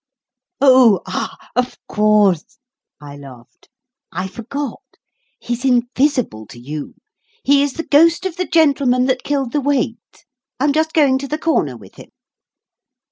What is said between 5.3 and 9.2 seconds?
He's invisible to you. He is the ghost of the gentleman